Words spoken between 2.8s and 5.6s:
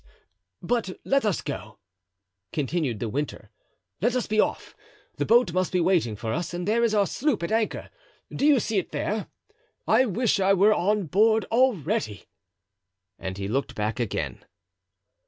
De Winter; "let us be off; the boat